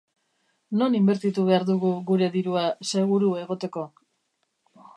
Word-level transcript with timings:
Non 0.79 0.97
inbertitu 0.99 1.41
behar 1.49 1.65
dugu 1.67 1.91
gure 2.09 2.29
dirua 2.37 2.65
seguru 2.93 3.29
egoteko? 3.43 3.85